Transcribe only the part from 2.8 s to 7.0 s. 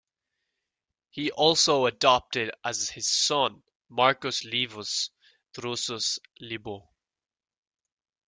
his son Marcus Livius Drusus Libo.